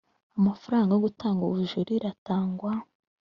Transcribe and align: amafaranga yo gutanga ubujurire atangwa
amafaranga 0.37 0.91
yo 0.93 1.01
gutanga 1.05 1.41
ubujurire 1.43 2.05
atangwa 2.13 2.71